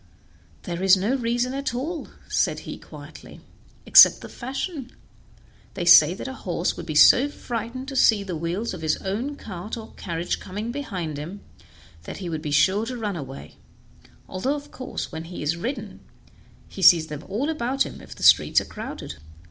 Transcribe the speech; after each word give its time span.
"There 0.63 0.81
is 0.81 0.97
no 0.97 1.13
reason 1.15 1.53
at 1.53 1.75
all," 1.75 2.07
said 2.27 2.61
he 2.61 2.79
quietly, 2.79 3.39
"except 3.85 4.21
the 4.21 4.29
fashion; 4.29 4.91
they 5.75 5.85
say 5.85 6.15
that 6.15 6.27
a 6.27 6.33
horse 6.33 6.75
would 6.75 6.87
be 6.87 6.95
so 6.95 7.29
frightened 7.29 7.87
to 7.89 7.95
see 7.95 8.23
the 8.23 8.35
wheels 8.35 8.73
of 8.73 8.81
his 8.81 8.97
own 9.03 9.35
cart 9.35 9.77
or 9.77 9.93
carriage 9.97 10.39
coming 10.39 10.71
behind 10.71 11.19
him 11.19 11.41
that 12.05 12.17
he 12.17 12.29
would 12.29 12.41
be 12.41 12.49
sure 12.49 12.87
to 12.87 12.97
run 12.97 13.15
away, 13.15 13.57
although 14.27 14.55
of 14.55 14.71
course 14.71 15.11
when 15.11 15.25
he 15.25 15.43
is 15.43 15.55
ridden 15.55 15.99
he 16.67 16.81
sees 16.81 17.05
them 17.05 17.23
all 17.29 17.47
about 17.47 17.85
him 17.85 18.01
if 18.01 18.15
the 18.15 18.23
streets 18.23 18.59
are 18.59 18.65
crowded. 18.65 19.17